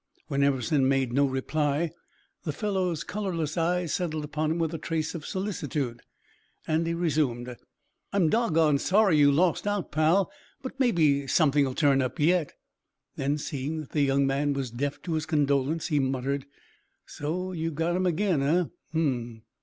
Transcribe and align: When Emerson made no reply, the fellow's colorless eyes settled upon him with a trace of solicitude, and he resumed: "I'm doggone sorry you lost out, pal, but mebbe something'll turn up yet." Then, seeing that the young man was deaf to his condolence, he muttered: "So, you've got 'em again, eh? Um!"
When 0.29 0.41
Emerson 0.41 0.87
made 0.89 1.13
no 1.13 1.25
reply, 1.27 1.91
the 2.41 2.51
fellow's 2.51 3.03
colorless 3.03 3.55
eyes 3.55 3.93
settled 3.93 4.25
upon 4.25 4.49
him 4.49 4.57
with 4.57 4.73
a 4.73 4.79
trace 4.79 5.13
of 5.13 5.27
solicitude, 5.27 6.01
and 6.65 6.87
he 6.87 6.95
resumed: 6.95 7.55
"I'm 8.11 8.27
doggone 8.27 8.79
sorry 8.79 9.19
you 9.19 9.31
lost 9.31 9.67
out, 9.67 9.91
pal, 9.91 10.31
but 10.63 10.79
mebbe 10.79 11.29
something'll 11.29 11.75
turn 11.75 12.01
up 12.01 12.19
yet." 12.19 12.53
Then, 13.15 13.37
seeing 13.37 13.77
that 13.81 13.91
the 13.91 14.01
young 14.01 14.25
man 14.25 14.53
was 14.53 14.71
deaf 14.71 14.99
to 15.03 15.13
his 15.13 15.27
condolence, 15.27 15.89
he 15.89 15.99
muttered: 15.99 16.47
"So, 17.05 17.51
you've 17.51 17.75
got 17.75 17.95
'em 17.95 18.07
again, 18.07 18.41
eh? 18.41 18.63
Um!" 18.95 19.43